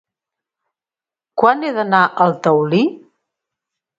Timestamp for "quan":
1.41-1.61